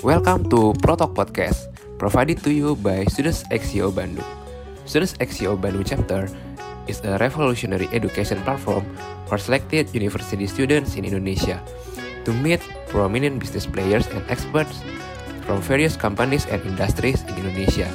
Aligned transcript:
Welcome 0.00 0.48
to 0.48 0.72
Protok 0.80 1.12
Podcast, 1.12 1.68
provided 2.00 2.40
to 2.40 2.48
you 2.48 2.72
by 2.72 3.04
Students 3.12 3.44
XCO 3.52 3.92
Bandung. 3.92 4.24
Students 4.88 5.12
XCO 5.20 5.60
Bandung 5.60 5.84
chapter 5.84 6.24
is 6.88 7.04
a 7.04 7.20
revolutionary 7.20 7.84
education 7.92 8.40
platform 8.40 8.80
for 9.28 9.36
selected 9.36 9.92
university 9.92 10.48
students 10.48 10.96
in 10.96 11.04
Indonesia 11.04 11.60
to 12.24 12.32
meet 12.32 12.64
prominent 12.88 13.44
business 13.44 13.68
players 13.68 14.08
and 14.16 14.24
experts 14.32 14.80
from 15.44 15.60
various 15.60 16.00
companies 16.00 16.48
and 16.48 16.64
industries 16.64 17.20
in 17.28 17.36
Indonesia 17.44 17.92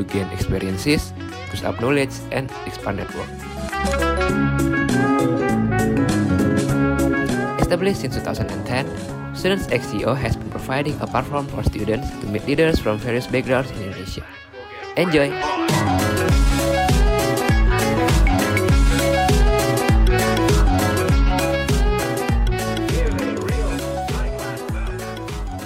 to 0.00 0.08
gain 0.08 0.24
experiences, 0.32 1.12
boost 1.52 1.68
up 1.68 1.76
knowledge, 1.84 2.16
and 2.32 2.48
expand 2.64 2.96
network. 2.96 3.28
Established 7.60 8.08
in 8.08 8.10
2010, 8.16 8.88
Students 9.42 9.66
XCO 9.74 10.14
has 10.14 10.38
been 10.38 10.54
providing 10.54 10.94
a 11.02 11.06
platform 11.10 11.50
for 11.50 11.66
students 11.66 12.06
to 12.22 12.30
meet 12.30 12.46
leaders 12.46 12.78
from 12.78 12.94
various 13.02 13.26
backgrounds 13.26 13.74
in 13.74 13.90
Indonesia. 13.90 14.22
Enjoy! 14.94 15.34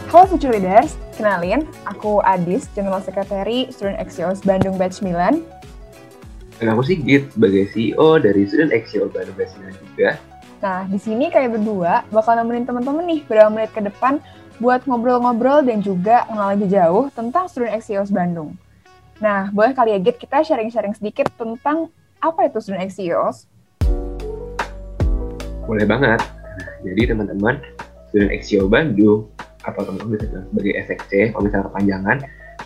Halo 0.08 0.24
Future 0.24 0.56
Leaders, 0.56 0.96
kenalin, 1.20 1.68
aku 1.84 2.24
Adis, 2.24 2.72
General 2.72 3.04
Secretary 3.04 3.68
Student 3.68 4.00
Axios 4.00 4.40
Bandung 4.40 4.80
Batch 4.80 5.04
9. 5.04 5.44
Dan 6.64 6.72
aku 6.72 6.80
Sigit 6.80 7.28
sebagai 7.28 7.68
CEO 7.76 8.16
dari 8.16 8.48
Student 8.48 8.72
Axio 8.72 9.12
Bandung 9.12 9.36
Batch 9.36 9.52
9 9.60 9.68
juga. 9.84 10.16
Nah, 10.56 10.88
di 10.88 10.96
sini 10.96 11.28
kayak 11.28 11.60
berdua 11.60 12.08
bakal 12.08 12.32
nemenin 12.40 12.64
teman-teman 12.64 13.04
nih 13.04 13.20
beberapa 13.28 13.52
menit 13.52 13.70
ke 13.76 13.84
depan 13.84 14.24
buat 14.56 14.88
ngobrol-ngobrol 14.88 15.60
dan 15.68 15.84
juga 15.84 16.24
kenal 16.24 16.56
lebih 16.56 16.72
jauh 16.72 17.12
tentang 17.12 17.44
Student 17.44 17.76
Axios 17.76 18.08
Bandung. 18.08 18.56
Nah, 19.20 19.52
boleh 19.52 19.76
kali 19.76 19.92
ya 19.92 20.00
Git 20.00 20.16
kita 20.16 20.40
sharing-sharing 20.40 20.96
sedikit 20.96 21.28
tentang 21.36 21.92
apa 22.24 22.48
itu 22.48 22.56
Student 22.64 22.88
Axios? 22.88 23.44
Boleh 25.68 25.84
banget. 25.84 26.24
Jadi 26.88 27.02
teman-teman, 27.12 27.60
Student 28.08 28.32
Axio 28.32 28.64
Bandung, 28.64 29.28
atau 29.60 29.82
teman-teman 29.84 30.16
bisa 30.16 30.26
bilang 30.30 30.46
sebagai 30.48 30.72
SXC, 30.88 31.12
kalau 31.36 31.42
misalnya 31.44 31.66
kepanjangan, 31.68 32.16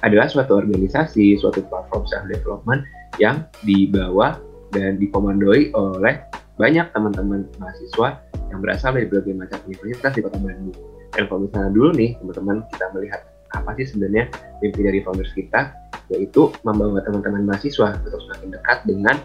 adalah 0.07 0.27
suatu 0.31 0.53
organisasi, 0.63 1.43
suatu 1.43 1.65
platform 1.67 2.07
self-development 2.07 2.87
yang 3.19 3.43
dibawa 3.67 4.39
dan 4.71 5.01
dikomandoi 5.03 5.75
oleh 5.75 6.23
banyak 6.61 6.87
teman-teman 6.93 7.49
mahasiswa 7.57 8.21
yang 8.53 8.61
berasal 8.61 8.93
dari 8.93 9.09
berbagai 9.09 9.33
macam 9.41 9.59
universitas 9.65 10.13
di 10.13 10.21
kota 10.21 10.37
Bandung. 10.37 10.77
Dan 11.11 11.23
kalau 11.27 11.41
misalnya 11.49 11.71
dulu 11.73 11.91
nih, 11.97 12.11
teman-teman 12.21 12.57
kita 12.69 12.87
melihat 12.93 13.21
apa 13.57 13.71
sih 13.81 13.87
sebenarnya 13.89 14.31
mimpi 14.61 14.81
dari 14.85 15.01
founders 15.01 15.33
kita, 15.33 15.73
yaitu 16.13 16.53
membawa 16.63 17.01
teman-teman 17.03 17.49
mahasiswa 17.49 17.97
untuk 17.97 18.21
semakin 18.29 18.49
dekat 18.55 18.79
dengan 18.85 19.17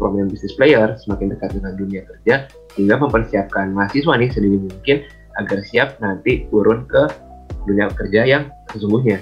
prominent 0.00 0.32
business 0.32 0.56
player, 0.58 0.96
semakin 0.98 1.36
dekat 1.36 1.54
dengan 1.54 1.72
dunia 1.78 2.02
kerja, 2.08 2.48
hingga 2.74 2.94
mempersiapkan 2.98 3.70
mahasiswa 3.70 4.16
nih 4.18 4.30
sedini 4.32 4.58
mungkin 4.66 4.96
agar 5.36 5.58
siap 5.68 6.00
nanti 6.00 6.48
turun 6.48 6.88
ke 6.88 7.06
dunia 7.68 7.92
kerja 7.92 8.24
yang 8.24 8.48
sesungguhnya. 8.72 9.20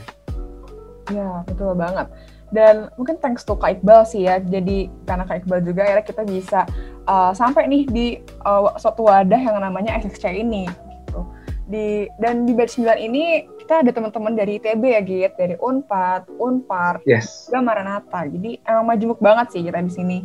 Ya, 1.13 1.45
betul 1.45 1.77
banget. 1.77 2.09
Dan 2.55 2.87
mungkin 2.95 3.19
thanks 3.19 3.43
to 3.43 3.59
Kak 3.59 3.83
Iqbal 3.83 4.07
sih 4.07 4.31
ya, 4.31 4.39
jadi 4.39 4.87
karena 5.11 5.27
Kak 5.27 5.43
Iqbal 5.43 5.67
juga 5.67 5.83
akhirnya 5.83 6.07
kita 6.07 6.23
bisa 6.23 6.61
uh, 7.11 7.35
sampai 7.35 7.67
nih 7.67 7.83
di 7.91 8.07
uh, 8.47 8.71
suatu 8.79 9.11
wadah 9.11 9.43
yang 9.43 9.59
namanya 9.59 9.99
SXC 9.99 10.39
ini. 10.39 10.71
Gitu. 10.71 11.21
Di, 11.67 12.07
dan 12.23 12.47
di 12.47 12.55
batch 12.55 12.79
9 12.79 12.95
ini 12.95 13.51
kita 13.65 13.83
ada 13.83 13.91
teman-teman 13.91 14.39
dari 14.39 14.63
ITB 14.63 14.83
ya 14.87 15.03
Git, 15.03 15.33
dari 15.35 15.59
UNPAD, 15.59 16.31
UNPAR, 16.39 17.03
Yes. 17.09 17.51
juga 17.51 17.65
Maranatha. 17.65 18.29
Jadi 18.31 18.63
emang 18.63 18.87
majemuk 18.87 19.19
banget 19.19 19.57
sih 19.57 19.67
kita 19.67 19.83
di 19.83 19.91
sini. 19.91 20.19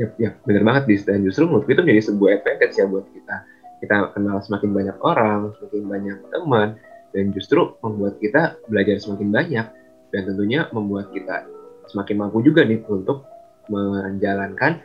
Yap, 0.00 0.16
yap, 0.16 0.34
bener 0.48 0.64
banget 0.64 0.82
Dis. 0.90 1.04
Dan 1.04 1.22
justru 1.22 1.46
menurut 1.46 1.68
itu 1.68 1.78
menjadi 1.78 2.02
sebuah 2.10 2.30
advantage 2.40 2.74
ya 2.74 2.88
buat 2.88 3.06
kita. 3.12 3.36
Kita 3.84 3.96
kenal 4.16 4.40
semakin 4.42 4.70
banyak 4.72 4.96
orang, 5.04 5.52
semakin 5.60 5.82
banyak 5.86 6.18
teman, 6.32 6.68
dan 7.12 7.24
justru 7.36 7.76
membuat 7.84 8.16
kita 8.18 8.56
belajar 8.66 8.96
semakin 8.96 9.28
banyak. 9.28 9.66
Dan 10.10 10.26
tentunya 10.26 10.66
membuat 10.74 11.10
kita 11.14 11.46
semakin 11.90 12.16
mampu 12.26 12.42
juga 12.42 12.66
nih 12.66 12.82
untuk 12.86 13.26
menjalankan 13.70 14.82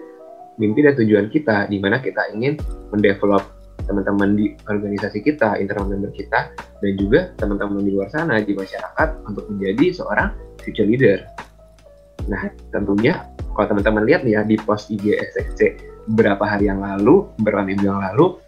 mimpi 0.61 0.85
dan 0.85 0.95
tujuan 0.95 1.27
kita, 1.29 1.67
di 1.67 1.77
mana 1.81 1.99
kita 1.99 2.31
ingin 2.31 2.55
mendevelop 2.93 3.43
teman-teman 3.85 4.33
di 4.33 4.45
organisasi 4.65 5.21
kita, 5.21 5.59
internal 5.61 5.85
member 5.89 6.09
kita, 6.15 6.49
dan 6.55 6.91
juga 6.97 7.33
teman-teman 7.37 7.85
di 7.85 7.91
luar 7.93 8.09
sana, 8.09 8.41
di 8.41 8.55
masyarakat, 8.55 9.25
untuk 9.29 9.45
menjadi 9.51 10.01
seorang 10.01 10.33
future 10.63 10.87
leader. 10.87 11.21
Nah, 12.25 12.49
tentunya 12.73 13.29
kalau 13.53 13.67
teman-teman 13.75 14.03
lihat 14.09 14.25
nih 14.25 14.39
ya 14.39 14.41
di 14.41 14.57
post 14.57 14.89
IG 14.89 15.13
SXC 15.13 15.77
beberapa 16.09 16.45
hari 16.45 16.69
yang 16.69 16.81
lalu, 16.81 17.29
beberapa 17.41 17.65
minggu 17.65 17.85
yang 17.85 18.01
lalu, 18.01 18.41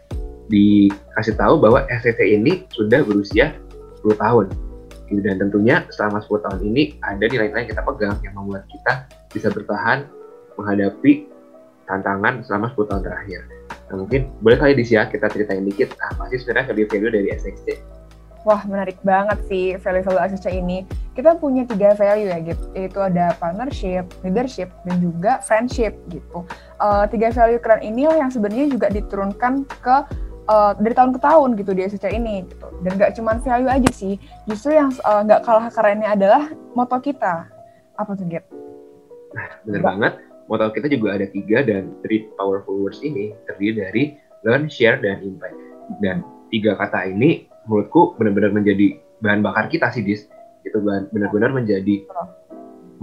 dikasih 0.49 1.35
tahu 1.37 1.59
bahwa 1.59 1.85
SXC 1.91 2.39
ini 2.39 2.65
sudah 2.73 3.03
berusia 3.03 3.53
10 4.01 4.17
tahun. 4.17 4.45
Gitu, 5.07 5.23
Dan 5.23 5.39
tentunya 5.39 5.87
selama 5.95 6.19
10 6.19 6.43
tahun 6.43 6.59
ini 6.67 6.99
ada 6.99 7.23
nilai-nilai 7.23 7.63
yang 7.63 7.71
kita 7.71 7.83
pegang 7.83 8.15
yang 8.21 8.35
membuat 8.35 8.67
kita 8.67 9.07
bisa 9.31 9.47
bertahan 9.47 10.03
menghadapi 10.59 11.31
tantangan 11.87 12.43
selama 12.43 12.67
10 12.75 12.89
tahun 12.91 13.03
terakhir. 13.07 13.41
Nah 13.87 13.95
mungkin 14.03 14.27
boleh 14.43 14.57
kali 14.59 14.75
di 14.75 14.83
ya 14.83 15.07
kita 15.07 15.31
ceritain 15.31 15.63
dikit 15.63 15.95
apa 16.03 16.27
sih 16.27 16.43
sebenarnya 16.43 16.75
value-value 16.75 17.11
dari 17.15 17.27
SXC. 17.31 17.67
Wah, 18.47 18.63
menarik 18.63 18.95
banget 19.03 19.43
sih 19.51 19.75
value-value 19.75 20.23
SXC 20.31 20.47
ini. 20.55 20.87
Kita 21.11 21.35
punya 21.35 21.67
tiga 21.67 21.91
value 21.99 22.31
ya, 22.31 22.39
gitu. 22.39 22.63
Yaitu 22.79 22.99
ada 23.03 23.35
partnership, 23.35 24.07
leadership, 24.23 24.71
dan 24.87 25.03
juga 25.03 25.43
friendship 25.43 25.99
gitu. 26.07 26.47
Uh, 26.79 27.03
tiga 27.11 27.27
value 27.35 27.59
keren 27.59 27.83
ini 27.83 28.07
yang 28.07 28.31
sebenarnya 28.31 28.71
juga 28.71 28.87
diturunkan 28.87 29.67
ke 29.83 29.97
uh, 30.47 30.71
dari 30.79 30.95
tahun 30.95 31.11
ke 31.15 31.19
tahun 31.21 31.49
gitu 31.59 31.71
di 31.75 31.81
SXC 31.85 32.07
ini 32.15 32.47
gitu. 32.47 32.67
Dan 32.81 32.97
gak 32.97 33.15
cuma 33.19 33.37
value 33.39 33.69
aja 33.69 33.89
sih, 33.93 34.15
justru 34.49 34.75
yang 34.75 34.89
uh, 35.03 35.21
gak 35.27 35.43
kalah 35.43 35.69
kerennya 35.69 36.15
adalah 36.15 36.49
moto 36.73 36.97
kita. 36.99 37.47
Apa 37.99 38.15
tuh, 38.15 38.25
Git? 38.27 38.43
Nah, 39.35 39.47
bener 39.67 39.81
banget. 39.83 40.13
Moto 40.47 40.71
kita 40.71 40.87
juga 40.87 41.19
ada 41.19 41.27
tiga 41.27 41.59
dan 41.59 41.91
three 42.01 42.31
powerful 42.39 42.79
words 42.79 43.03
ini 43.03 43.35
terdiri 43.51 43.73
dari 43.83 44.03
learn, 44.47 44.71
share, 44.71 44.97
dan 45.03 45.19
impact. 45.19 45.57
Dan 45.99 46.23
tiga 46.47 46.79
kata 46.79 47.11
ini 47.11 47.51
menurutku 47.67 48.15
benar-benar 48.15 48.55
menjadi 48.55 48.95
bahan 49.19 49.43
bakar 49.43 49.67
kita 49.67 49.91
sih, 49.91 50.07
Dis. 50.07 50.23
Itu 50.63 50.79
benar-benar 50.83 51.51
menjadi 51.51 52.07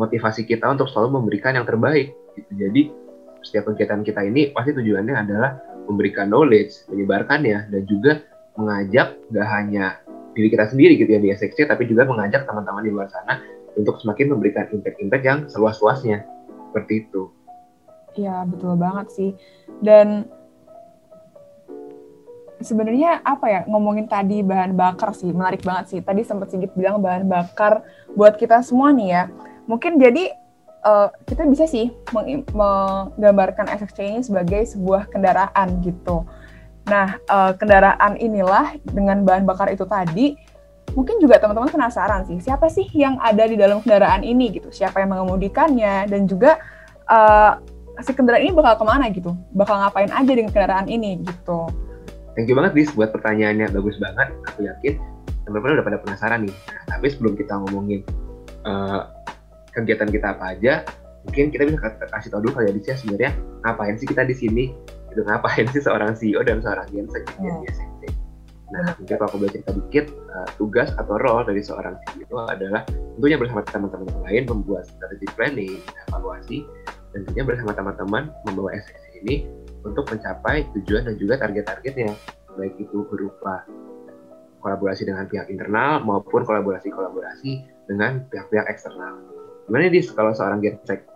motivasi 0.00 0.48
kita 0.48 0.72
untuk 0.72 0.88
selalu 0.88 1.20
memberikan 1.20 1.52
yang 1.52 1.68
terbaik. 1.68 2.16
Gitu. 2.32 2.50
Jadi 2.56 2.82
setiap 3.44 3.68
kegiatan 3.72 4.00
kita 4.00 4.24
ini 4.24 4.50
pasti 4.56 4.72
tujuannya 4.72 5.14
adalah 5.14 5.60
memberikan 5.86 6.30
knowledge, 6.30 6.88
menyebarkannya, 6.88 7.68
dan 7.70 7.82
juga 7.84 8.24
mengajak 8.54 9.18
gak 9.30 9.48
hanya 9.50 9.98
diri 10.34 10.50
kita 10.50 10.70
sendiri 10.70 10.98
gitu 10.98 11.10
ya 11.14 11.20
di 11.22 11.30
SXC, 11.30 11.70
tapi 11.70 11.86
juga 11.86 12.06
mengajak 12.06 12.46
teman-teman 12.46 12.82
di 12.82 12.90
luar 12.90 13.08
sana 13.10 13.42
untuk 13.74 13.98
semakin 14.02 14.34
memberikan 14.34 14.66
impact-impact 14.70 15.24
yang 15.24 15.38
seluas-luasnya. 15.46 16.26
Seperti 16.70 17.06
itu. 17.06 17.30
Iya, 18.14 18.46
betul 18.46 18.74
banget 18.78 19.06
sih. 19.14 19.30
Dan 19.82 20.26
sebenarnya 22.62 23.20
apa 23.26 23.46
ya 23.50 23.60
ngomongin 23.66 24.06
tadi 24.06 24.40
bahan 24.40 24.78
bakar 24.78 25.12
sih 25.14 25.30
menarik 25.30 25.62
banget 25.62 25.94
sih. 25.94 26.00
Tadi 26.02 26.22
sempat 26.22 26.50
sedikit 26.50 26.74
bilang 26.78 27.02
bahan 27.02 27.26
bakar 27.26 27.82
buat 28.14 28.38
kita 28.38 28.62
semua 28.62 28.94
nih 28.94 29.08
ya. 29.10 29.22
Mungkin 29.66 29.98
jadi 29.98 30.30
eh, 30.84 31.08
kita 31.24 31.48
bisa 31.48 31.64
sih 31.64 31.90
meng- 32.12 32.46
menggambarkan 32.52 33.66
SXC 33.72 33.98
ini 34.04 34.20
sebagai 34.20 34.62
sebuah 34.68 35.08
kendaraan 35.08 35.80
gitu. 35.80 36.28
Nah, 36.84 37.16
eh, 37.16 37.52
kendaraan 37.56 38.20
inilah 38.20 38.76
dengan 38.84 39.24
bahan 39.24 39.48
bakar 39.48 39.72
itu 39.72 39.88
tadi 39.88 40.36
mungkin 40.94 41.18
juga 41.18 41.42
teman-teman 41.42 41.74
penasaran 41.74 42.22
sih 42.22 42.38
siapa 42.38 42.70
sih 42.70 42.86
yang 42.94 43.18
ada 43.18 43.50
di 43.50 43.58
dalam 43.58 43.82
kendaraan 43.82 44.22
ini 44.22 44.54
gitu 44.54 44.70
siapa 44.70 45.02
yang 45.02 45.10
mengemudikannya 45.10 46.06
dan 46.06 46.30
juga 46.30 46.60
eh, 47.10 47.52
si 47.98 48.14
kendaraan 48.14 48.46
ini 48.46 48.54
bakal 48.54 48.78
ke 48.78 48.84
mana 48.86 49.10
gitu 49.10 49.34
bakal 49.56 49.74
ngapain 49.82 50.12
aja 50.12 50.32
dengan 50.32 50.54
kendaraan 50.54 50.86
ini 50.86 51.18
gitu 51.26 51.66
Thank 52.34 52.50
you 52.50 52.58
banget 52.58 52.74
Dis 52.74 52.90
buat 52.90 53.14
pertanyaannya 53.14 53.70
bagus 53.70 53.94
banget. 54.02 54.34
Aku 54.50 54.66
yakin 54.66 54.98
teman-teman 55.46 55.78
udah 55.78 55.86
pada 55.86 55.98
penasaran 56.02 56.42
nih. 56.42 56.50
Nah, 56.50 56.84
tapi 56.90 57.06
sebelum 57.14 57.38
kita 57.38 57.54
ngomongin 57.62 58.02
eh, 58.66 59.00
kegiatan 59.74 60.08
kita 60.08 60.38
apa 60.38 60.54
aja, 60.54 60.72
mungkin 61.26 61.50
kita 61.50 61.66
bisa 61.66 61.78
ka- 61.82 62.10
kasih 62.14 62.30
tahu 62.30 62.48
dulu 62.48 62.62
kali 62.62 62.70
ya 62.70 62.72
Dis 62.72 62.86
ya 62.86 62.96
sebenarnya 62.96 63.30
ngapain 63.66 63.94
sih 63.98 64.06
kita 64.08 64.22
di 64.22 64.34
sini? 64.36 64.64
Itu 65.10 65.22
ngapain 65.26 65.66
sih 65.74 65.82
seorang 65.82 66.14
CEO 66.14 66.42
dan 66.46 66.62
seorang 66.62 66.86
Gen 66.90 67.06
Secretary 67.10 67.50
Hmm. 67.50 67.60
di 67.62 67.66
SXC? 67.70 68.02
Nah, 68.74 68.90
mungkin 68.98 69.14
kalau 69.14 69.28
aku 69.30 69.36
boleh 69.38 69.52
cerita 69.54 69.70
dikit, 69.76 70.06
eh, 70.10 70.48
tugas 70.58 70.90
atau 70.98 71.14
role 71.20 71.46
dari 71.46 71.62
seorang 71.62 71.94
CEO 72.10 72.42
adalah 72.48 72.82
tentunya 72.88 73.38
bersama 73.38 73.62
teman-teman 73.70 74.10
yang 74.10 74.22
lain 74.26 74.42
membuat 74.50 74.82
strategi 74.90 75.26
planning, 75.38 75.78
evaluasi, 76.10 76.66
dan 77.14 77.22
tentunya 77.22 77.44
bersama 77.46 77.70
teman-teman 77.70 78.34
membawa 78.42 78.74
SXC 78.74 79.22
ini 79.22 79.46
untuk 79.86 80.08
mencapai 80.10 80.66
tujuan 80.74 81.06
dan 81.06 81.14
juga 81.20 81.38
target-targetnya 81.38 82.10
baik 82.54 82.74
itu 82.78 83.06
berupa 83.10 83.62
kolaborasi 84.64 85.04
dengan 85.04 85.28
pihak 85.28 85.46
internal 85.52 86.00
maupun 86.00 86.42
kolaborasi-kolaborasi 86.42 87.68
dengan 87.86 88.24
pihak-pihak 88.32 88.64
eksternal. 88.66 89.20
Gimana 89.68 89.88
dis 89.88 90.12
kalau 90.12 90.32
seorang 90.36 90.60
getek? 90.60 91.08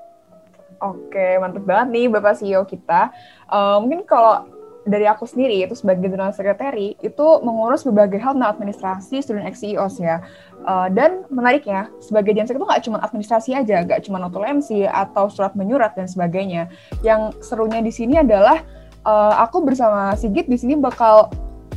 Oke, 0.78 1.36
mantep 1.42 1.66
banget 1.66 1.88
nih 1.90 2.06
Bapak 2.06 2.38
CEO 2.38 2.62
kita. 2.62 3.10
Uh, 3.50 3.82
mungkin 3.82 4.06
kalau 4.06 4.46
dari 4.88 5.04
aku 5.04 5.28
sendiri 5.28 5.68
itu 5.68 5.76
sebagai 5.76 6.08
general 6.08 6.32
secretary 6.32 6.96
itu 7.04 7.26
mengurus 7.44 7.84
berbagai 7.84 8.16
hal 8.22 8.32
tentang 8.38 8.56
administrasi 8.56 9.20
student 9.20 9.44
XCEOs 9.50 10.00
ya. 10.00 10.24
Uh, 10.64 10.88
dan 10.88 11.28
menariknya 11.28 11.92
sebagai 12.00 12.32
jensek 12.32 12.56
itu 12.56 12.64
nggak 12.64 12.82
cuma 12.88 12.98
administrasi 13.04 13.58
aja, 13.58 13.84
nggak 13.84 14.06
cuma 14.06 14.22
notulensi 14.22 14.88
atau 14.88 15.28
surat 15.28 15.52
menyurat 15.58 15.92
dan 15.98 16.08
sebagainya. 16.08 16.72
Yang 17.04 17.36
serunya 17.44 17.82
di 17.84 17.92
sini 17.92 18.16
adalah 18.22 18.64
uh, 19.04 19.34
aku 19.44 19.66
bersama 19.66 20.16
Sigit 20.16 20.48
di 20.48 20.56
sini 20.56 20.78
bakal 20.78 21.28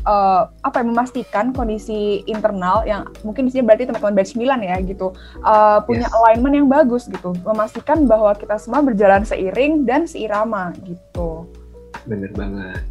uh, 0.06 0.50
apa 0.65 0.81
yang 0.81 0.94
memastikan 0.94 1.45
kondisi 1.53 2.25
internal 2.25 2.83
yang 2.86 3.07
mungkin 3.21 3.48
di 3.48 3.51
sini 3.53 3.63
berarti 3.65 3.89
teman-teman 3.89 4.15
batch 4.18 4.33
9 4.38 4.45
ya 4.62 4.75
gitu 4.86 5.13
uh, 5.45 5.80
punya 5.86 6.07
yes. 6.07 6.15
alignment 6.21 6.56
yang 6.57 6.68
bagus 6.69 7.06
gitu 7.09 7.33
memastikan 7.45 8.06
bahwa 8.09 8.33
kita 8.38 8.57
semua 8.57 8.81
berjalan 8.81 9.25
seiring 9.25 9.86
dan 9.86 10.06
seirama 10.06 10.74
gitu 10.86 11.45
bener 12.09 12.31
banget 12.33 12.81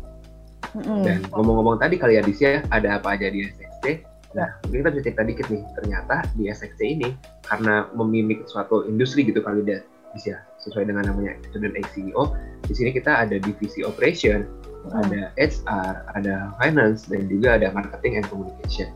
mm-hmm. 0.76 1.02
dan 1.02 1.18
ngomong-ngomong 1.34 1.78
tadi 1.82 1.98
kali 1.98 2.18
ya 2.18 2.22
Disya 2.22 2.62
ada 2.70 2.98
apa 2.98 3.18
aja 3.18 3.30
di 3.30 3.46
SXC 3.46 4.06
nah 4.30 4.46
ya. 4.46 4.62
mungkin 4.66 4.78
kita 4.86 4.90
bisa 4.94 5.02
cerita 5.10 5.22
dikit 5.26 5.46
nih 5.50 5.62
ternyata 5.74 6.16
di 6.38 6.46
SXC 6.46 6.80
ini 6.86 7.08
karena 7.42 7.90
memimik 7.98 8.46
suatu 8.46 8.86
industri 8.86 9.26
gitu 9.26 9.42
kali 9.42 9.66
dia 9.66 9.82
bisa 10.14 10.42
sesuai 10.62 10.90
dengan 10.90 11.06
namanya 11.06 11.38
student 11.50 11.74
CEO 11.94 12.34
di 12.66 12.74
sini 12.74 12.90
kita 12.94 13.26
ada 13.26 13.38
divisi 13.38 13.82
operation 13.82 14.46
ada 14.88 15.30
HR, 15.36 15.94
ada 16.16 16.34
finance, 16.56 17.06
dan 17.06 17.28
juga 17.28 17.60
ada 17.60 17.68
marketing 17.70 18.22
and 18.22 18.26
communication. 18.32 18.88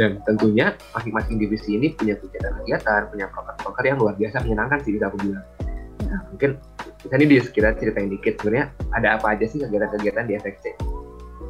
Dan 0.00 0.18
tentunya 0.24 0.72
masing-masing 0.96 1.36
divisi 1.36 1.76
ini 1.76 1.92
punya 1.92 2.16
kegiatan-kegiatan, 2.18 3.12
punya 3.12 3.26
proker-proker 3.30 3.84
yang 3.84 3.98
luar 4.00 4.16
biasa 4.16 4.42
menyenangkan 4.42 4.80
sih 4.82 4.96
bisa 4.96 5.12
aku 5.12 5.20
bilang. 5.20 5.44
Nah, 6.06 6.20
mungkin 6.32 6.50
kita 7.02 7.14
ini 7.20 7.26
di 7.28 7.36
sekitar 7.42 7.76
ceritain 7.76 8.08
dikit 8.08 8.40
sebenarnya 8.40 8.72
ada 8.96 9.08
apa 9.20 9.36
aja 9.36 9.44
sih 9.44 9.60
kegiatan-kegiatan 9.60 10.24
di 10.26 10.32
FXC? 10.40 10.66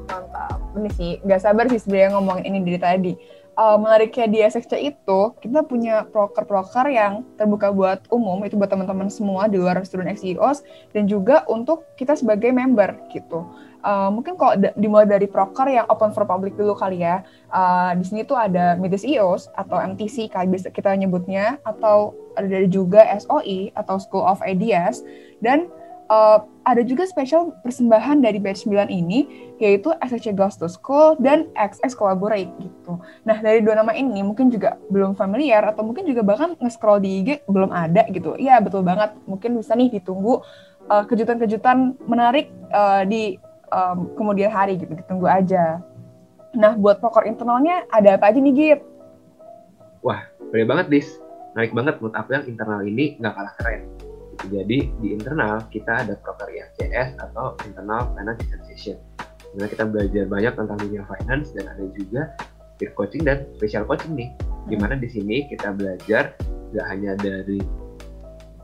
Mantap, 0.06 0.58
ini 0.78 0.90
sih 0.94 1.10
nggak 1.22 1.40
sabar 1.42 1.66
sih 1.66 1.82
sebenarnya 1.82 2.14
ngomongin 2.14 2.44
ini 2.46 2.58
dari 2.62 2.78
tadi 2.78 3.12
uh, 3.56 3.76
menariknya 3.80 4.26
di 4.28 4.38
SXC 4.44 4.72
itu 4.94 5.20
kita 5.40 5.64
punya 5.64 6.04
proker-proker 6.06 6.86
yang 6.92 7.24
terbuka 7.40 7.72
buat 7.72 8.04
umum 8.12 8.44
itu 8.44 8.54
buat 8.54 8.70
teman-teman 8.70 9.08
semua 9.08 9.48
di 9.48 9.56
luar 9.58 9.80
student 9.82 10.12
XCEOs 10.12 10.62
dan 10.92 11.08
juga 11.08 11.42
untuk 11.48 11.82
kita 11.96 12.14
sebagai 12.14 12.52
member 12.52 12.94
gitu. 13.10 13.48
Uh, 13.86 14.10
mungkin 14.10 14.34
kalau 14.34 14.58
dimulai 14.74 15.06
dari 15.06 15.30
proker 15.30 15.70
yang 15.70 15.86
open 15.86 16.10
for 16.10 16.26
public 16.26 16.58
dulu 16.58 16.74
kali 16.74 17.06
ya. 17.06 17.22
Uh, 17.54 17.94
di 17.94 18.02
sini 18.02 18.26
tuh 18.26 18.34
ada 18.34 18.74
the 18.76 18.98
CEOs 18.98 19.46
atau 19.54 19.78
MTC 19.78 20.26
kali 20.26 20.50
kita 20.74 20.90
nyebutnya 20.98 21.62
atau 21.62 22.10
ada 22.34 22.66
juga 22.66 23.06
SOE 23.16 23.70
atau 23.78 23.96
School 24.02 24.26
of 24.26 24.42
Ideas 24.42 25.06
dan 25.38 25.70
uh, 26.10 26.38
ada 26.66 26.82
juga 26.82 27.06
spesial 27.06 27.54
persembahan 27.62 28.22
dari 28.22 28.42
batch 28.42 28.66
9 28.66 28.90
ini 28.90 29.26
yaitu 29.62 29.94
SSC 30.02 30.34
Goes 30.34 30.58
to 30.58 30.66
School 30.66 31.14
dan 31.22 31.46
XX 31.54 31.94
Collaborate 31.94 32.50
gitu. 32.58 32.98
Nah 33.22 33.38
dari 33.38 33.62
dua 33.62 33.78
nama 33.78 33.94
ini 33.94 34.22
mungkin 34.26 34.50
juga 34.50 34.74
belum 34.90 35.14
familiar 35.14 35.62
atau 35.62 35.86
mungkin 35.86 36.06
juga 36.06 36.26
bahkan 36.26 36.58
nge-scroll 36.58 36.98
di 37.02 37.22
IG 37.22 37.28
belum 37.46 37.70
ada 37.70 38.06
gitu. 38.10 38.34
Iya 38.36 38.58
betul 38.58 38.82
banget 38.82 39.14
mungkin 39.30 39.58
bisa 39.58 39.78
nih 39.78 39.94
ditunggu 39.94 40.42
uh, 40.90 41.04
kejutan-kejutan 41.06 41.94
menarik 42.06 42.50
uh, 42.74 43.06
di 43.06 43.38
um, 43.70 44.10
kemudian 44.18 44.50
hari 44.50 44.78
gitu 44.78 44.92
ditunggu 44.92 45.30
aja. 45.30 45.80
Nah 46.56 46.74
buat 46.74 46.98
pokok 46.98 47.26
internalnya 47.30 47.86
ada 47.94 48.18
apa 48.18 48.32
aja 48.32 48.38
nih 48.42 48.54
Git? 48.54 48.80
Wah, 50.04 50.22
boleh 50.52 50.66
banget 50.66 50.86
Dis. 50.92 51.08
Naik 51.56 51.72
banget 51.72 51.98
menurut 51.98 52.14
aku 52.14 52.36
yang 52.36 52.44
internal 52.44 52.84
ini 52.84 53.16
nggak 53.16 53.32
kalah 53.32 53.54
keren 53.56 53.88
jadi 54.48 54.78
di 54.88 55.08
internal 55.12 55.64
kita 55.72 56.04
ada 56.04 56.14
proker 56.20 56.52
IFCS 56.52 57.16
atau 57.20 57.56
Internal 57.64 58.12
Finance 58.12 58.40
Association. 58.48 58.96
Di 59.52 59.54
mana 59.56 59.68
kita 59.72 59.84
belajar 59.88 60.24
banyak 60.28 60.52
tentang 60.52 60.78
dunia 60.82 61.02
finance 61.08 61.56
dan 61.56 61.64
ada 61.72 61.84
juga 61.96 62.22
peer 62.76 62.92
coaching 62.92 63.24
dan 63.24 63.48
special 63.56 63.88
coaching 63.88 64.12
nih. 64.12 64.30
Di 64.68 64.76
mana 64.76 64.98
di 65.00 65.08
sini 65.08 65.48
kita 65.48 65.72
belajar 65.72 66.36
nggak 66.74 66.86
hanya 66.92 67.12
dari 67.16 67.62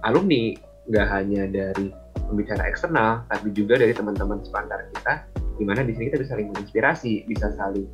alumni, 0.05 0.53
nggak 0.91 1.07
hanya 1.09 1.43
dari 1.49 1.89
pembicara 2.29 2.69
eksternal, 2.69 3.25
tapi 3.33 3.55
juga 3.57 3.81
dari 3.81 3.95
teman-teman 3.97 4.43
sepantar 4.45 4.85
kita. 4.93 5.25
Di 5.57 5.65
mana 5.65 5.87
di 5.87 5.97
sini 5.97 6.13
kita 6.13 6.19
bisa 6.21 6.37
saling 6.37 6.49
menginspirasi, 6.53 7.25
bisa 7.29 7.55
saling 7.55 7.87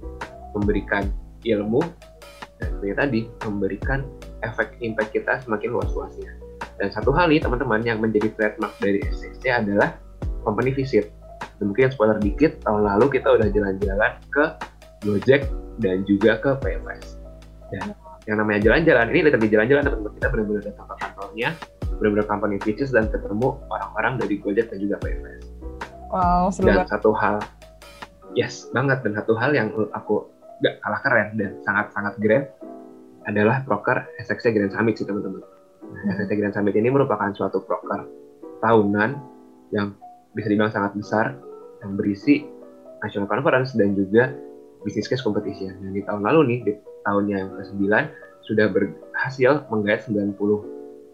memberikan 0.57 1.07
ilmu 1.47 1.85
dan 2.59 2.67
seperti 2.75 2.95
tadi 2.99 3.21
memberikan 3.47 4.03
efek 4.43 4.75
impact 4.83 5.15
kita 5.15 5.39
semakin 5.47 5.71
luas-luasnya. 5.75 6.48
Dan 6.79 6.95
satu 6.95 7.11
hal 7.11 7.27
nih 7.27 7.43
teman-teman 7.43 7.83
yang 7.83 7.99
menjadi 7.99 8.31
trademark 8.39 8.75
dari 8.79 9.03
SXC 9.03 9.51
adalah 9.51 9.99
company 10.47 10.71
visit. 10.71 11.11
Dan 11.59 11.75
mungkin 11.75 11.91
spoiler 11.91 12.19
dikit, 12.23 12.63
tahun 12.63 12.87
lalu 12.87 13.19
kita 13.19 13.35
udah 13.35 13.51
jalan-jalan 13.51 14.13
ke 14.31 14.45
Gojek 15.03 15.51
dan 15.83 16.07
juga 16.07 16.39
ke 16.39 16.55
PFS. 16.63 17.19
Dan 17.75 17.99
yang 18.31 18.39
namanya 18.39 18.71
jalan-jalan, 18.71 19.11
ini 19.11 19.21
literally 19.27 19.51
jalan-jalan 19.51 19.83
teman-teman 19.91 20.13
kita 20.15 20.27
benar-benar 20.31 20.63
datang 20.71 20.87
ke 20.87 20.95
kantornya, 21.03 21.49
benar-benar 21.99 22.27
company 22.31 22.57
visits 22.63 22.95
dan 22.95 23.11
ketemu 23.11 23.59
orang-orang 23.75 24.15
dari 24.23 24.35
Gojek 24.39 24.71
dan 24.71 24.79
juga 24.79 24.97
PFS. 25.03 25.43
Wow, 26.15 26.49
seru 26.55 26.71
Dan 26.71 26.87
satu 26.87 27.11
hal, 27.11 27.43
yes 28.39 28.71
banget, 28.71 29.03
dan 29.03 29.19
satu 29.19 29.35
hal 29.35 29.51
yang 29.51 29.75
aku 29.93 30.31
gak 30.63 30.79
kalah 30.83 31.01
keren 31.03 31.29
dan 31.39 31.59
sangat-sangat 31.63 32.15
grand 32.23 32.47
adalah 33.27 33.63
proker 33.67 34.09
SXC 34.23 34.57
Grand 34.57 34.73
Summit 34.73 34.97
sih 34.99 35.07
teman-teman 35.07 35.58
SNT 36.07 36.33
Grand 36.39 36.55
Summit 36.55 36.75
ini 36.79 36.93
merupakan 36.93 37.31
suatu 37.35 37.63
proker 37.67 38.07
tahunan 38.63 39.11
yang 39.75 39.95
bisa 40.35 40.47
dibilang 40.51 40.71
sangat 40.71 40.95
besar 40.95 41.27
yang 41.83 41.95
berisi 41.99 42.47
national 43.03 43.31
conference 43.31 43.75
dan 43.75 43.95
juga 43.95 44.35
business 44.83 45.11
case 45.11 45.23
competition. 45.23 45.75
Dan 45.83 45.95
di 45.95 46.03
tahun 46.07 46.23
lalu 46.27 46.41
nih, 46.55 46.59
di 46.67 46.73
tahunnya 47.07 47.37
yang 47.39 47.51
ke-9 47.59 47.83
sudah 48.47 48.67
berhasil 48.71 49.67
menggait 49.71 50.07
90 50.07 50.35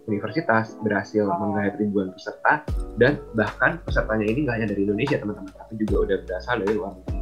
universitas, 0.05 0.77
berhasil 0.85 1.25
menggait 1.41 1.75
ribuan 1.81 2.13
peserta, 2.13 2.61
dan 3.01 3.17
bahkan 3.33 3.81
pesertanya 3.89 4.29
ini 4.29 4.45
nggak 4.45 4.57
hanya 4.61 4.69
dari 4.69 4.85
Indonesia 4.85 5.17
teman-teman, 5.17 5.53
tapi 5.57 5.73
juga 5.81 5.97
udah 6.05 6.17
berasal 6.29 6.61
dari 6.61 6.73
luar 6.77 6.93
negeri. 6.93 7.13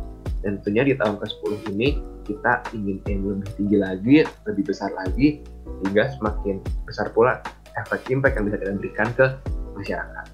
Dan 0.43 0.59
tentunya 0.61 0.83
di 0.91 0.95
tahun 0.99 1.17
ke-10 1.23 1.53
ini 1.75 1.89
kita 2.27 2.67
ingin 2.75 2.99
yang 3.07 3.23
lebih 3.27 3.51
tinggi 3.59 3.77
lagi, 3.79 4.17
lebih 4.47 4.65
besar 4.67 4.91
lagi, 4.95 5.43
sehingga 5.83 6.11
semakin 6.19 6.63
besar 6.87 7.11
pula 7.15 7.43
efek 7.79 8.11
impact 8.11 8.39
yang 8.39 8.45
bisa 8.51 8.59
kita 8.59 8.73
berikan 8.79 9.09
ke 9.15 9.27
masyarakat. 9.79 10.27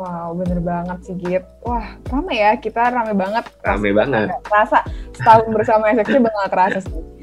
Wow, 0.00 0.34
bener 0.34 0.58
banget 0.64 0.98
sih 1.04 1.14
Git. 1.20 1.44
Wah, 1.62 1.84
rame 2.10 2.34
ya, 2.34 2.56
kita 2.56 2.90
rame 2.90 3.12
banget. 3.12 3.44
Rame 3.62 3.90
banget. 3.92 4.34
Rasa 4.48 4.82
setahun 5.14 5.46
bersama 5.52 5.92
SXC 5.92 6.16
banget 6.18 6.48
terasa 6.50 6.80
sih. 6.80 7.21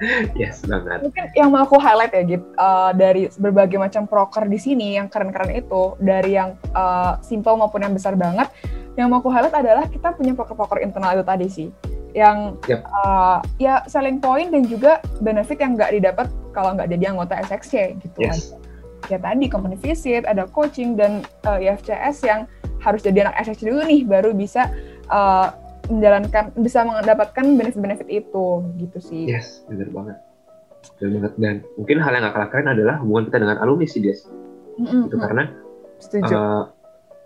Yes, 0.40 0.64
banget. 0.64 1.04
Mungkin 1.04 1.24
yang 1.36 1.48
mau 1.52 1.68
aku 1.68 1.76
highlight 1.76 2.16
ya, 2.16 2.22
Git, 2.24 2.42
uh, 2.56 2.90
dari 2.96 3.28
berbagai 3.36 3.76
macam 3.76 4.08
proker 4.08 4.48
di 4.48 4.56
sini 4.56 4.96
yang 4.96 5.12
keren-keren 5.12 5.52
itu, 5.52 5.94
dari 6.00 6.40
yang 6.40 6.56
uh, 6.72 7.20
simple 7.20 7.60
maupun 7.60 7.84
yang 7.84 7.92
besar 7.92 8.16
banget, 8.16 8.48
yang 8.96 9.12
mau 9.12 9.20
aku 9.20 9.28
highlight 9.28 9.54
adalah 9.54 9.84
kita 9.86 10.16
punya 10.16 10.32
proker-proker 10.32 10.80
internal 10.80 11.20
itu 11.20 11.24
tadi 11.24 11.46
sih 11.48 11.68
yang 12.10 12.58
yep. 12.66 12.82
uh, 13.06 13.38
ya 13.62 13.86
selling 13.86 14.18
point 14.18 14.50
dan 14.50 14.66
juga 14.66 14.98
benefit 15.22 15.62
yang 15.62 15.78
nggak 15.78 15.94
didapat 15.94 16.26
kalau 16.50 16.74
nggak 16.74 16.90
jadi 16.90 17.14
anggota 17.14 17.38
SXC 17.46 18.02
gitu 18.02 18.18
yes. 18.18 18.30
kan. 18.30 18.38
Ya 19.08 19.18
tadi 19.18 19.46
company 19.50 19.78
visit, 19.78 20.26
ada 20.26 20.46
coaching 20.50 20.94
dan 20.94 21.22
uh, 21.46 21.58
eh, 21.58 21.70
IFCS 21.70 22.16
yang 22.26 22.40
harus 22.82 23.00
jadi 23.02 23.26
anak 23.26 23.46
SXC 23.46 23.70
dulu 23.70 23.82
nih 23.86 24.02
baru 24.06 24.30
bisa 24.34 24.70
uh, 25.10 25.54
menjalankan 25.90 26.54
bisa 26.56 26.86
mendapatkan 26.86 27.44
benefit-benefit 27.44 28.08
itu 28.08 28.46
gitu 28.78 28.98
sih. 29.02 29.22
Yes, 29.28 29.66
benar 29.66 29.90
banget. 29.90 30.16
Benar 30.96 31.10
banget 31.18 31.32
dan 31.36 31.54
mungkin 31.76 31.96
hal 32.00 32.12
yang 32.16 32.24
gak 32.30 32.34
kalah 32.38 32.48
keren 32.48 32.68
adalah 32.70 32.96
hubungan 33.02 33.28
kita 33.28 33.38
dengan 33.42 33.58
alumni 33.60 33.86
sih 33.90 34.00
Des. 34.00 34.24
Mm 34.78 34.86
-hmm. 34.86 35.02
Itu 35.10 35.18
karena 35.18 35.44
Uh, 36.00 36.64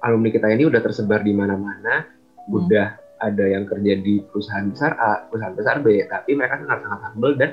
alumni 0.03 0.35
kita 0.35 0.51
ini 0.51 0.67
udah 0.67 0.83
tersebar 0.83 1.23
di 1.23 1.31
mana-mana, 1.31 2.03
mm. 2.03 2.51
udah 2.51 2.99
ada 3.23 3.45
yang 3.47 3.65
kerja 3.65 4.03
di 4.03 4.21
perusahaan 4.27 4.67
besar 4.67 4.99
A, 4.99 5.31
perusahaan 5.31 5.55
besar 5.55 5.79
B, 5.81 6.03
tapi 6.11 6.35
mereka 6.35 6.61
sangat-sangat 6.61 7.01
humble 7.07 7.35
dan 7.39 7.51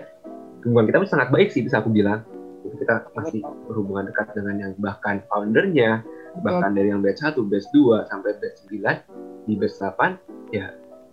hubungan 0.65 0.85
kita 0.89 0.97
sangat 1.07 1.29
baik 1.29 1.53
sih 1.53 1.61
bisa 1.61 1.79
aku 1.79 1.93
bilang. 1.93 2.25
Kita 2.61 3.09
masih 3.17 3.41
berhubungan 3.69 4.09
dekat 4.09 4.37
dengan 4.37 4.55
yang 4.57 4.71
bahkan 4.77 5.21
foundernya, 5.29 6.05
bahkan 6.45 6.77
dari 6.77 6.93
yang 6.93 7.01
batch 7.01 7.21
1, 7.21 7.37
batch 7.49 7.67
2, 7.73 8.09
sampai 8.09 8.37
batch 8.37 8.69
9, 8.69 9.49
di 9.49 9.53
batch 9.57 9.77
8, 9.81 10.53
ya 10.53 10.69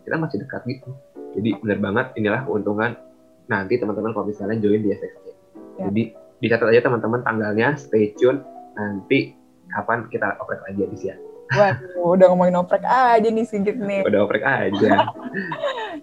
kita 0.08 0.16
masih 0.16 0.40
dekat 0.40 0.64
gitu. 0.64 0.90
Jadi 1.36 1.50
benar 1.60 1.78
banget 1.84 2.06
inilah 2.16 2.40
keuntungan 2.48 2.96
nanti 3.52 3.76
teman-teman 3.76 4.16
kalau 4.16 4.26
misalnya 4.26 4.56
join 4.56 4.80
di 4.80 4.96
SXC. 4.96 5.24
Ya. 5.76 5.92
Jadi 5.92 6.02
dicatat 6.40 6.68
aja 6.72 6.80
teman-teman 6.88 7.20
tanggalnya, 7.20 7.76
stay 7.76 8.16
tune, 8.16 8.40
nanti 8.74 9.36
kapan 9.68 10.08
kita 10.08 10.40
oprek 10.40 10.64
lagi 10.64 10.88
di 10.88 10.96
sini. 10.96 11.20
Waduh, 11.48 12.12
udah 12.16 12.26
ngomongin 12.28 12.60
oprek 12.60 12.84
aja 12.84 13.24
nih 13.24 13.44
sedikit 13.44 13.80
nih. 13.80 14.04
Udah 14.04 14.20
oprek 14.24 14.44
aja. 14.44 15.08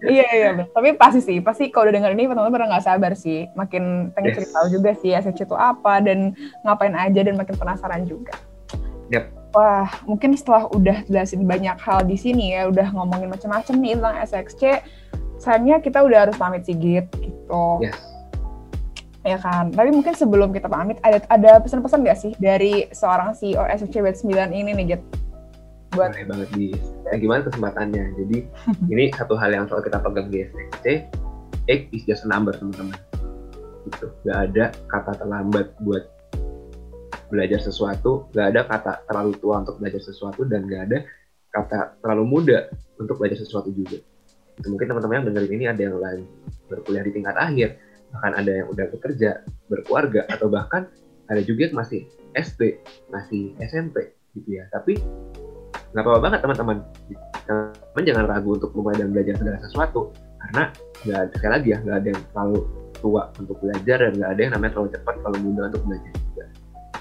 iya 0.04 0.26
iya 0.34 0.50
tapi 0.70 0.92
pasti 0.98 1.20
sih 1.24 1.38
pasti 1.40 1.72
kalau 1.72 1.88
udah 1.88 1.94
denger 1.96 2.12
ini 2.12 2.28
teman-teman 2.28 2.52
pada 2.52 2.66
nggak 2.68 2.84
sabar 2.84 3.12
sih 3.16 3.48
makin 3.56 4.12
pengen 4.12 4.28
Yes. 4.32 4.36
cerita 4.42 4.52
tahu 4.60 4.66
juga 4.68 4.90
sih 4.98 5.10
SFC 5.14 5.40
itu 5.46 5.56
apa 5.56 6.02
dan 6.02 6.36
ngapain 6.66 6.92
aja 6.92 7.20
dan 7.24 7.34
makin 7.38 7.56
penasaran 7.56 8.02
juga 8.04 8.36
Yap. 9.08 9.30
Wah 9.54 9.88
mungkin 10.08 10.34
setelah 10.34 10.66
udah 10.70 11.06
jelasin 11.06 11.46
banyak 11.46 11.76
hal 11.78 12.02
di 12.06 12.16
sini 12.18 12.56
ya 12.56 12.70
udah 12.70 12.90
ngomongin 12.94 13.30
macam-macam 13.30 13.74
nih 13.78 13.92
tentang 13.98 14.16
SXC 14.24 14.62
sayangnya 15.36 15.76
kita 15.84 16.02
udah 16.02 16.28
harus 16.28 16.36
pamit 16.38 16.64
Sigit 16.64 17.06
gitu 17.20 17.66
Yes. 17.84 17.98
ya 19.26 19.38
kan 19.42 19.74
tapi 19.74 19.90
mungkin 19.90 20.14
sebelum 20.14 20.54
kita 20.54 20.70
pamit 20.70 20.98
ada 21.02 21.22
ada 21.28 21.58
pesan-pesan 21.60 22.02
nggak 22.02 22.18
sih 22.18 22.32
dari 22.38 22.88
seorang 22.94 23.34
CEO 23.34 23.62
SFC 23.66 24.02
Batch 24.02 24.22
9 24.24 24.54
ini 24.54 24.70
nih 24.72 24.86
Git 24.96 25.02
buat 25.96 26.12
Boleh 26.12 26.28
banget 26.28 26.48
di 26.52 26.66
nah, 27.08 27.16
gimana 27.16 27.40
kesempatannya. 27.48 28.04
Jadi 28.20 28.38
ini 28.92 29.04
satu 29.16 29.34
hal 29.40 29.50
yang 29.56 29.64
selalu 29.66 29.88
kita 29.88 29.98
pegang 30.04 30.28
di 30.28 30.38
SXC, 30.44 30.86
age 31.72 31.84
is 31.96 32.02
just 32.04 32.26
a 32.26 32.28
number 32.28 32.52
teman-teman. 32.52 33.00
Gitu. 33.88 34.06
Gak 34.28 34.38
ada 34.52 34.64
kata 34.92 35.12
terlambat 35.16 35.72
buat 35.80 36.04
belajar 37.28 37.60
sesuatu, 37.62 38.30
gak 38.32 38.54
ada 38.54 38.60
kata 38.66 38.92
terlalu 39.06 39.32
tua 39.38 39.62
untuk 39.62 39.76
belajar 39.82 40.02
sesuatu, 40.02 40.42
dan 40.46 40.66
gak 40.66 40.82
ada 40.90 40.98
kata 41.50 42.00
terlalu 42.02 42.24
muda 42.26 42.58
untuk 43.00 43.16
belajar 43.18 43.38
sesuatu 43.40 43.72
juga. 43.72 43.98
Itu 44.56 44.72
mungkin 44.72 44.88
teman-teman 44.88 45.14
yang 45.22 45.26
dengerin 45.32 45.52
ini 45.52 45.64
ada 45.68 45.82
yang 45.82 45.96
lagi 46.00 46.24
berkuliah 46.70 47.04
di 47.04 47.12
tingkat 47.12 47.36
akhir, 47.36 47.68
bahkan 48.14 48.32
ada 48.36 48.52
yang 48.52 48.66
udah 48.72 48.86
bekerja, 48.92 49.30
berkeluarga, 49.68 50.24
atau 50.32 50.48
bahkan 50.48 50.88
ada 51.26 51.42
juga 51.42 51.68
yang 51.68 51.76
masih 51.76 52.06
SD, 52.36 52.80
masih 53.12 53.52
SMP 53.60 54.16
gitu 54.36 54.60
ya. 54.60 54.64
Tapi 54.72 54.96
nggak 55.96 56.02
apa-apa 56.02 56.20
banget 56.20 56.40
teman-teman 56.44 56.78
teman 57.46 58.02
jangan 58.04 58.24
ragu 58.26 58.58
untuk 58.58 58.74
memulai 58.74 59.00
dan 59.00 59.08
belajar 59.14 59.34
segala 59.38 59.58
sesuatu 59.62 60.12
karena 60.44 60.62
nggak 61.06 61.22
sekali 61.38 61.52
lagi 61.56 61.68
ya 61.72 61.78
nggak 61.80 61.96
ada 61.96 62.08
yang 62.10 62.22
terlalu 62.34 62.60
tua 63.00 63.22
untuk 63.38 63.56
belajar 63.62 63.96
dan 64.02 64.12
nggak 64.18 64.30
ada 64.34 64.40
yang 64.40 64.52
namanya 64.58 64.72
terlalu 64.76 64.90
cepat 64.92 65.14
terlalu 65.22 65.38
muda 65.40 65.62
untuk 65.70 65.82
belajar 65.86 66.12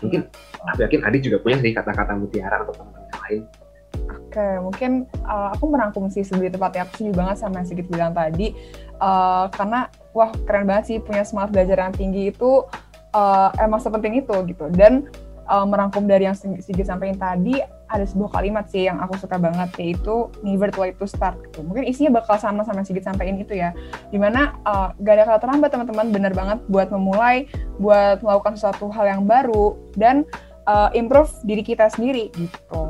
mungkin 0.06 0.22
aku 0.70 0.80
yakin 0.86 1.02
Adi 1.04 1.18
juga 1.26 1.38
punya 1.42 1.58
sih 1.60 1.74
kata-kata 1.74 2.14
mutiara 2.16 2.62
untuk 2.64 2.78
teman-teman 2.78 3.10
yang 3.10 3.22
lain 3.26 3.44
Oke, 4.06 4.48
mungkin 4.60 4.92
uh, 5.26 5.56
aku 5.56 5.72
merangkum 5.72 6.12
sih 6.12 6.22
sebegitu 6.22 6.60
tepatnya. 6.60 6.84
Aku 6.86 6.92
setuju 7.00 7.14
banget 7.16 7.36
sama 7.40 7.64
yang 7.64 7.68
sedikit 7.72 7.88
bilang 7.88 8.12
tadi. 8.12 8.52
Uh, 9.00 9.48
karena, 9.56 9.88
wah 10.12 10.32
keren 10.44 10.68
banget 10.68 10.84
sih 10.92 10.98
punya 11.00 11.24
semangat 11.24 11.56
belajar 11.56 11.88
yang 11.88 11.96
tinggi 11.96 12.36
itu 12.36 12.68
uh, 13.16 13.50
emang 13.64 13.80
sepenting 13.80 14.20
itu 14.20 14.36
gitu. 14.52 14.68
Dan 14.76 15.08
uh, 15.48 15.64
merangkum 15.64 16.04
dari 16.06 16.28
yang 16.28 16.36
sedikit 16.36 16.86
sampaikan 16.86 17.16
tadi, 17.16 17.64
ada 17.90 18.06
sebuah 18.06 18.42
kalimat 18.42 18.66
sih 18.70 18.90
yang 18.90 18.98
aku 19.02 19.18
suka 19.20 19.38
banget, 19.38 19.70
yaitu 19.78 20.30
never 20.42 20.70
too 20.74 20.86
late 20.86 20.98
to 20.98 21.06
start. 21.06 21.38
Gitu. 21.50 21.62
Mungkin 21.62 21.86
isinya 21.86 22.22
bakal 22.22 22.38
sama 22.42 22.66
sama 22.66 22.82
sedikit 22.82 23.10
sampaikan 23.10 23.38
itu 23.38 23.54
ya. 23.58 23.72
Di 24.10 24.18
mana 24.18 24.58
uh, 24.66 24.94
gak 25.02 25.14
ada 25.20 25.24
kata 25.30 25.40
terlambat 25.46 25.70
teman-teman, 25.74 26.08
bener 26.10 26.34
banget 26.34 26.60
buat 26.70 26.90
memulai, 26.90 27.46
buat 27.78 28.26
melakukan 28.26 28.58
sesuatu 28.58 28.90
hal 28.90 29.06
yang 29.06 29.24
baru, 29.30 29.78
dan 29.94 30.26
uh, 30.66 30.90
improve 30.94 31.32
diri 31.46 31.64
kita 31.66 31.90
sendiri 31.90 32.30
gitu 32.36 32.84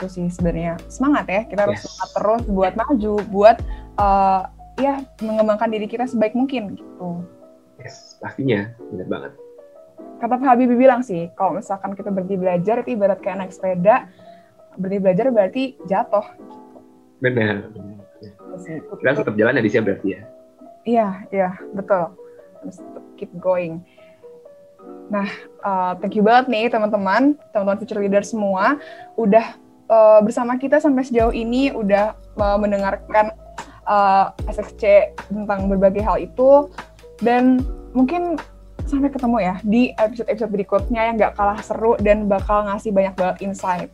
itu 0.00 0.06
sih 0.08 0.26
sebenarnya 0.32 0.80
semangat 0.88 1.28
ya 1.28 1.40
kita 1.44 1.60
harus 1.68 1.76
Yes. 1.76 1.84
semangat 1.84 2.10
terus 2.16 2.42
buat 2.48 2.72
maju 2.72 3.12
buat 3.28 3.56
uh, 4.00 4.42
ya 4.80 5.04
mengembangkan 5.20 5.68
diri 5.68 5.84
kita 5.84 6.08
sebaik 6.08 6.32
mungkin 6.32 6.72
gitu 6.80 7.20
yes 7.76 8.16
pastinya 8.16 8.72
benar 8.88 9.06
banget 9.12 9.32
kata 10.20 10.36
Pak 10.36 10.46
Habibie 10.46 10.76
bilang 10.76 11.00
sih 11.00 11.32
kalau 11.32 11.56
misalkan 11.56 11.96
kita 11.96 12.12
berhenti 12.12 12.36
belajar 12.36 12.84
itu 12.84 12.92
ibarat 12.94 13.18
kayak 13.24 13.40
naik 13.40 13.52
sepeda 13.56 14.06
berhenti 14.76 15.00
belajar 15.02 15.26
berarti 15.32 15.62
jatuh. 15.88 16.26
Benar. 17.24 17.72
Kita 19.00 19.24
tetap 19.24 19.34
jalan 19.34 19.58
ya 19.58 19.62
di 19.64 19.70
sini 19.72 19.82
berarti 19.82 20.08
ya? 20.12 20.20
Iya, 20.84 21.08
iya, 21.32 21.50
betul. 21.76 22.16
Keep 23.16 23.36
going. 23.40 23.84
Nah, 25.12 25.28
uh, 25.66 25.92
thank 26.00 26.16
you 26.16 26.24
banget 26.24 26.48
nih 26.48 26.66
teman-teman, 26.72 27.36
teman-teman 27.52 27.78
future 27.82 28.00
leader 28.00 28.24
semua, 28.24 28.80
udah 29.20 29.58
uh, 29.90 30.20
bersama 30.24 30.56
kita 30.56 30.80
sampai 30.80 31.04
sejauh 31.04 31.34
ini, 31.34 31.74
udah 31.74 32.16
uh, 32.40 32.56
mendengarkan 32.56 33.34
uh, 33.84 34.32
SXC 34.48 35.12
tentang 35.28 35.68
berbagai 35.68 36.00
hal 36.00 36.16
itu, 36.22 36.70
dan 37.20 37.60
mungkin 37.92 38.40
sampai 38.90 39.10
ketemu 39.14 39.38
ya 39.38 39.54
di 39.62 39.94
episode-episode 39.94 40.50
berikutnya 40.50 41.00
yang 41.06 41.14
gak 41.14 41.38
kalah 41.38 41.62
seru 41.62 41.94
dan 42.02 42.26
bakal 42.26 42.66
ngasih 42.66 42.90
banyak 42.90 43.14
banget 43.14 43.36
insight. 43.46 43.88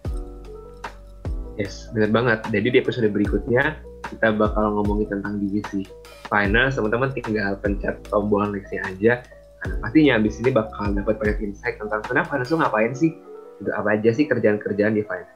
yes 1.60 1.92
benar 1.92 2.10
banget. 2.12 2.38
Jadi 2.48 2.68
di 2.72 2.78
episode 2.80 3.08
berikutnya 3.12 3.76
kita 4.08 4.32
bakal 4.32 4.80
ngomongin 4.80 5.20
tentang 5.20 5.36
divisi 5.36 5.84
finance. 6.32 6.80
Teman-teman 6.80 7.12
tinggal 7.12 7.60
pencet 7.60 8.00
tombol 8.08 8.48
nextnya 8.48 8.80
aja. 8.88 9.12
Karena 9.60 9.74
pastinya 9.84 10.12
abis 10.20 10.40
ini 10.40 10.50
bakal 10.52 10.96
dapat 10.96 11.16
banyak 11.20 11.52
insight 11.52 11.76
tentang 11.76 12.00
finance. 12.08 12.48
Itu 12.48 12.56
ngapain 12.56 12.92
sih? 12.96 13.12
Itu 13.60 13.70
apa 13.72 14.00
aja 14.00 14.10
sih 14.12 14.24
kerjaan-kerjaan 14.28 14.96
di 14.96 15.04
dan 15.04 15.35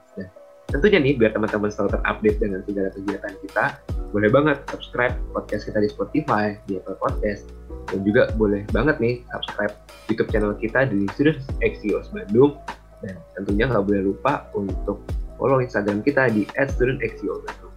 tentunya 0.70 0.98
nih 1.02 1.14
biar 1.18 1.34
teman-teman 1.34 1.68
selalu 1.68 1.98
terupdate 1.98 2.38
dengan 2.38 2.60
segala 2.62 2.88
kegiatan 2.94 3.34
kita 3.42 3.64
boleh 4.10 4.30
banget 4.30 4.58
subscribe 4.70 5.14
podcast 5.34 5.66
kita 5.66 5.78
di 5.82 5.88
Spotify 5.90 6.54
di 6.70 6.78
Apple 6.78 6.98
Podcast 6.98 7.50
dan 7.90 8.06
juga 8.06 8.30
boleh 8.38 8.62
banget 8.70 9.02
nih 9.02 9.22
subscribe 9.34 9.74
YouTube 10.06 10.30
channel 10.30 10.54
kita 10.58 10.86
di 10.86 11.10
Students 11.18 11.46
XCOS 11.58 12.14
Bandung 12.14 12.58
dan 13.02 13.18
tentunya 13.34 13.66
nggak 13.66 13.82
boleh 13.82 14.02
lupa 14.14 14.46
untuk 14.54 15.02
follow 15.38 15.58
Instagram 15.58 16.06
kita 16.06 16.30
di 16.30 16.46
@studentxco 16.54 17.42
Bandung 17.42 17.74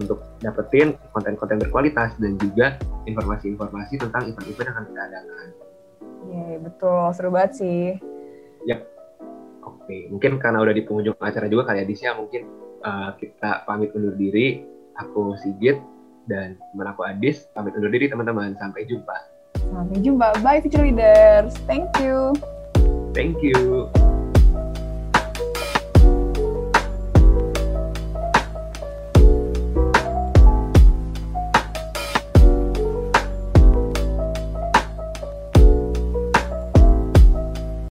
untuk 0.00 0.18
dapetin 0.40 0.96
konten-konten 1.12 1.60
berkualitas 1.60 2.16
dan 2.16 2.40
juga 2.40 2.80
informasi-informasi 3.04 4.00
tentang 4.00 4.32
event-event 4.32 4.66
yang 4.66 4.74
akan 4.74 4.84
kita 4.88 5.02
adakan. 5.04 5.48
Iya, 6.32 6.56
betul. 6.64 7.04
Seru 7.12 7.28
banget 7.28 7.52
sih. 7.60 7.82
Oke, 9.82 10.06
mungkin 10.14 10.38
karena 10.38 10.62
udah 10.62 10.70
di 10.70 10.86
penghujung 10.86 11.18
acara 11.18 11.50
juga 11.50 11.74
kali 11.74 11.82
ya 11.82 11.86
Disya, 11.90 12.10
mungkin 12.14 12.46
uh, 12.86 13.18
kita 13.18 13.66
pamit 13.66 13.90
undur 13.98 14.14
diri. 14.14 14.62
Aku 14.92 15.34
Sigit 15.40 15.80
dan 16.28 16.60
teman 16.70 16.86
aku 16.92 17.02
Adis 17.02 17.48
pamit 17.56 17.72
undur 17.74 17.90
diri 17.90 18.06
teman-teman. 18.06 18.54
Sampai 18.60 18.84
jumpa. 18.86 19.16
Sampai 19.58 19.98
jumpa. 20.04 20.38
Bye, 20.44 20.60
future 20.60 20.84
leaders. 20.84 21.56
Thank 21.64 21.96
you. 21.98 22.36
Thank 23.16 23.40
you. 23.42 23.88